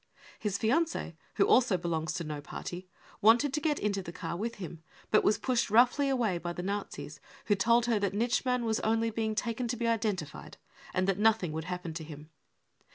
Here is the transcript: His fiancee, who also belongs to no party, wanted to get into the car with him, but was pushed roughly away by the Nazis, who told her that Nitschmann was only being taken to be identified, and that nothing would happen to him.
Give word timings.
His 0.39 0.57
fiancee, 0.57 1.15
who 1.35 1.45
also 1.45 1.77
belongs 1.77 2.13
to 2.13 2.23
no 2.23 2.41
party, 2.41 2.89
wanted 3.21 3.53
to 3.53 3.61
get 3.61 3.77
into 3.77 4.01
the 4.01 4.11
car 4.11 4.35
with 4.35 4.55
him, 4.55 4.81
but 5.11 5.23
was 5.23 5.37
pushed 5.37 5.69
roughly 5.69 6.09
away 6.09 6.39
by 6.39 6.53
the 6.53 6.63
Nazis, 6.63 7.19
who 7.45 7.53
told 7.53 7.85
her 7.85 7.99
that 7.99 8.13
Nitschmann 8.15 8.63
was 8.65 8.79
only 8.79 9.11
being 9.11 9.35
taken 9.35 9.67
to 9.67 9.77
be 9.77 9.85
identified, 9.85 10.57
and 10.91 11.07
that 11.07 11.19
nothing 11.19 11.51
would 11.51 11.65
happen 11.65 11.93
to 11.93 12.03
him. 12.03 12.31